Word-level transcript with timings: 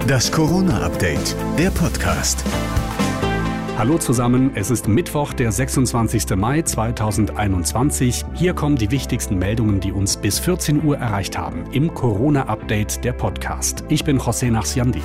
Das 0.00 0.32
Corona-Update, 0.32 1.36
der 1.58 1.70
Podcast. 1.70 2.44
Hallo 3.78 3.98
zusammen, 3.98 4.50
es 4.54 4.70
ist 4.70 4.88
Mittwoch, 4.88 5.32
der 5.32 5.52
26. 5.52 6.36
Mai 6.36 6.62
2021. 6.62 8.24
Hier 8.34 8.54
kommen 8.54 8.76
die 8.76 8.90
wichtigsten 8.90 9.38
Meldungen, 9.38 9.80
die 9.80 9.92
uns 9.92 10.16
bis 10.16 10.38
14 10.38 10.84
Uhr 10.84 10.98
erreicht 10.98 11.38
haben 11.38 11.64
im 11.72 11.94
Corona-Update, 11.94 13.04
der 13.04 13.12
Podcast. 13.12 13.84
Ich 13.88 14.04
bin 14.04 14.18
José 14.18 14.50
Nachsiandi. 14.50 15.02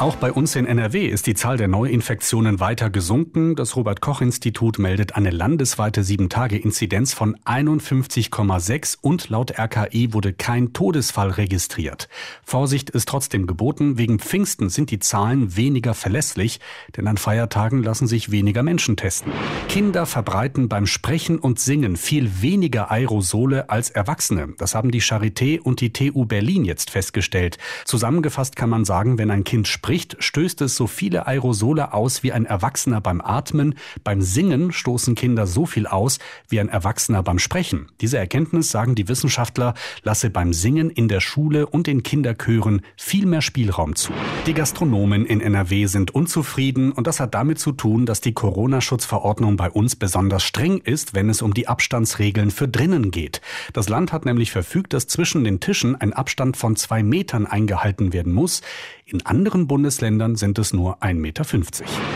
Auch 0.00 0.16
bei 0.16 0.32
uns 0.32 0.56
in 0.56 0.66
NRW 0.66 1.06
ist 1.06 1.28
die 1.28 1.36
Zahl 1.36 1.56
der 1.56 1.68
Neuinfektionen 1.68 2.58
weiter 2.58 2.90
gesunken. 2.90 3.54
Das 3.54 3.76
Robert 3.76 4.00
Koch 4.00 4.20
Institut 4.20 4.80
meldet 4.80 5.14
eine 5.14 5.30
landesweite 5.30 6.02
7-Tage-Inzidenz 6.02 7.14
von 7.14 7.36
51,6 7.44 8.98
und 9.00 9.28
laut 9.28 9.56
RKI 9.56 10.12
wurde 10.12 10.32
kein 10.32 10.72
Todesfall 10.72 11.30
registriert. 11.30 12.08
Vorsicht 12.44 12.90
ist 12.90 13.08
trotzdem 13.08 13.46
geboten. 13.46 13.96
Wegen 13.96 14.18
Pfingsten 14.18 14.68
sind 14.68 14.90
die 14.90 14.98
Zahlen 14.98 15.56
weniger 15.56 15.94
verlässlich, 15.94 16.58
denn 16.96 17.06
an 17.06 17.16
Feiertagen 17.16 17.84
lassen 17.84 18.08
sich 18.08 18.32
weniger 18.32 18.64
Menschen 18.64 18.96
testen. 18.96 19.32
Kinder 19.68 20.06
verbreiten 20.06 20.68
beim 20.68 20.86
Sprechen 20.86 21.38
und 21.38 21.60
Singen 21.60 21.94
viel 21.96 22.42
weniger 22.42 22.90
Aerosole 22.90 23.70
als 23.70 23.90
Erwachsene. 23.90 24.54
Das 24.58 24.74
haben 24.74 24.90
die 24.90 25.02
Charité 25.02 25.60
und 25.60 25.80
die 25.80 25.92
TU 25.92 26.26
Berlin 26.26 26.64
jetzt 26.64 26.90
festgestellt. 26.90 27.58
Zusammengefasst 27.84 28.56
kann 28.56 28.70
man 28.70 28.84
sagen, 28.84 29.18
wenn 29.18 29.30
ein 29.30 29.44
Kind 29.44 29.68
spricht, 29.84 30.16
stößt 30.18 30.62
es 30.62 30.76
so 30.76 30.86
viele 30.86 31.26
Aerosole 31.26 31.92
aus 31.92 32.22
wie 32.22 32.32
ein 32.32 32.46
Erwachsener 32.46 33.02
beim 33.02 33.20
Atmen. 33.20 33.74
Beim 34.02 34.22
Singen 34.22 34.72
stoßen 34.72 35.14
Kinder 35.14 35.46
so 35.46 35.66
viel 35.66 35.86
aus 35.86 36.20
wie 36.48 36.58
ein 36.58 36.70
Erwachsener 36.70 37.22
beim 37.22 37.38
Sprechen. 37.38 37.88
Diese 38.00 38.16
Erkenntnis, 38.16 38.70
sagen 38.70 38.94
die 38.94 39.08
Wissenschaftler, 39.08 39.74
lasse 40.02 40.30
beim 40.30 40.54
Singen 40.54 40.88
in 40.88 41.08
der 41.08 41.20
Schule 41.20 41.66
und 41.66 41.86
in 41.86 42.02
Kinderchören 42.02 42.80
viel 42.96 43.26
mehr 43.26 43.42
Spielraum 43.42 43.94
zu. 43.94 44.14
Die 44.46 44.54
Gastronomen 44.54 45.26
in 45.26 45.42
NRW 45.42 45.84
sind 45.84 46.14
unzufrieden 46.14 46.90
und 46.90 47.06
das 47.06 47.20
hat 47.20 47.34
damit 47.34 47.58
zu 47.58 47.72
tun, 47.72 48.06
dass 48.06 48.22
die 48.22 48.32
Corona-Schutzverordnung 48.32 49.58
bei 49.58 49.68
uns 49.68 49.96
besonders 49.96 50.44
streng 50.44 50.78
ist, 50.78 51.12
wenn 51.12 51.28
es 51.28 51.42
um 51.42 51.52
die 51.52 51.68
Abstandsregeln 51.68 52.50
für 52.50 52.68
drinnen 52.68 53.10
geht. 53.10 53.42
Das 53.74 53.90
Land 53.90 54.14
hat 54.14 54.24
nämlich 54.24 54.50
verfügt, 54.50 54.94
dass 54.94 55.08
zwischen 55.08 55.44
den 55.44 55.60
Tischen 55.60 55.94
ein 55.94 56.14
Abstand 56.14 56.56
von 56.56 56.74
zwei 56.74 57.02
Metern 57.02 57.44
eingehalten 57.44 58.14
werden 58.14 58.32
muss. 58.32 58.62
In 59.06 59.20
anderen 59.26 59.66
Bundesländern 59.66 60.34
sind 60.34 60.58
es 60.58 60.72
nur 60.72 61.02
1,50 61.02 61.14
Meter. 61.14 61.44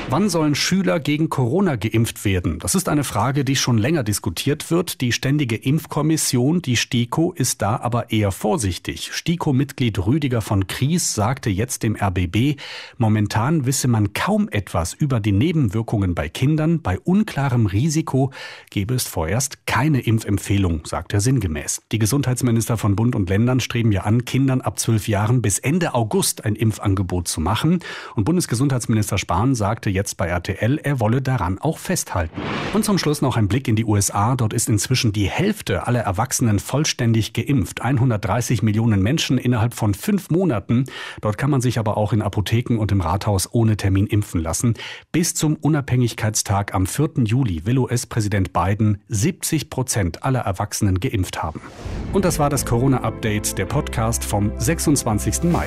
Wann 0.09 0.31
sollen 0.31 0.55
Schüler 0.55 1.01
gegen 1.01 1.29
Corona 1.29 1.77
geimpft 1.77 2.25
werden? 2.25 2.61
Das 2.61 2.75
ist 2.75 2.89
eine 2.89 3.05
Frage, 3.05 3.45
die 3.45 3.57
schon 3.57 3.77
länger 3.77 4.03
diskutiert 4.03 4.71
wird. 4.71 5.03
Die 5.03 5.13
Ständige 5.13 5.57
Impfkommission, 5.57 6.63
die 6.63 6.79
STIKO, 6.79 7.33
ist 7.33 7.61
da 7.61 7.77
aber 7.77 8.11
eher 8.11 8.33
vorsichtig. 8.33 9.11
STIKO-Mitglied 9.13 10.07
Rüdiger 10.07 10.41
von 10.41 10.67
Kries 10.67 11.13
sagte 11.13 11.51
jetzt 11.51 11.83
dem 11.83 11.95
RBB, 11.95 12.59
momentan 12.97 13.67
wisse 13.67 13.87
man 13.87 14.15
kaum 14.15 14.49
etwas 14.49 14.95
über 14.95 15.21
die 15.21 15.33
Nebenwirkungen 15.33 16.15
bei 16.15 16.31
Kindern. 16.31 16.81
Bei 16.81 16.99
unklarem 16.99 17.67
Risiko 17.67 18.33
gebe 18.71 18.95
es 18.95 19.07
vorerst 19.07 19.67
keine 19.67 20.01
Impfempfehlung, 20.01 20.87
sagt 20.87 21.13
er 21.13 21.21
sinngemäß. 21.21 21.83
Die 21.93 21.99
Gesundheitsminister 21.99 22.79
von 22.79 22.97
Bund 22.97 23.15
und 23.15 23.29
Ländern 23.29 23.61
streben 23.61 23.93
ja 23.93 24.05
an, 24.05 24.25
Kindern 24.25 24.63
ab 24.63 24.79
zwölf 24.79 25.07
Jahren 25.07 25.43
bis 25.43 25.59
Ende 25.59 25.93
August 25.93 26.47
ein 26.47 26.57
Impf 26.57 26.78
Impfangebot 26.79 27.29
zu 27.29 27.41
machen. 27.41 27.81
Und 28.15 28.25
Bundesgesundheitsminister 28.25 29.19
Spahn 29.19 29.55
sagte 29.55 29.91
jetzt 29.91 30.17
bei 30.17 30.27
RTL, 30.27 30.79
er 30.83 31.01
wolle 31.01 31.23
daran 31.23 31.59
auch 31.59 31.79
festhalten. 31.79 32.41
Und 32.73 32.85
zum 32.85 32.99
Schluss 32.99 33.23
noch 33.23 33.37
ein 33.37 33.49
Blick 33.49 33.69
in 33.69 33.77
die 33.77 33.85
USA. 33.85 34.37
Dort 34.37 34.53
ist 34.53 34.69
inzwischen 34.69 35.13
die 35.13 35.29
Hälfte 35.29 35.87
aller 35.87 36.01
Erwachsenen 36.01 36.59
vollständig 36.59 37.33
geimpft. 37.33 37.83
130 37.83 38.63
Millionen 38.63 39.03
Menschen 39.03 39.39
innerhalb 39.39 39.75
von 39.75 39.95
fünf 39.95 40.31
Monaten. 40.31 40.85
Dort 41.21 41.39
kann 41.39 41.51
man 41.51 41.61
sich 41.61 41.79
aber 41.79 41.97
auch 41.97 42.13
in 42.13 42.23
Apotheken 42.23 42.79
und 42.79 42.93
im 42.93 43.01
Rathaus 43.01 43.49
ohne 43.53 43.77
Termin 43.77 44.07
impfen 44.07 44.43
lassen. 44.43 44.75
Bis 45.13 45.35
zum 45.35 45.57
Unabhängigkeitstag 45.57 46.75
am 46.75 46.87
4. 46.87 47.25
Juli 47.25 47.65
will 47.67 47.79
US-Präsident 47.79 48.53
Biden 48.53 49.03
70 49.09 49.71
Prozent 49.71 50.23
aller 50.23 50.41
Erwachsenen 50.41 51.01
geimpft 51.01 51.43
haben. 51.43 51.61
Und 52.13 52.25
das 52.25 52.39
war 52.39 52.51
das 52.51 52.65
Corona-Update, 52.65 53.59
der 53.59 53.67
Podcast 53.67 54.25
vom 54.25 54.53
26. 54.59 55.45
Mai. 55.45 55.67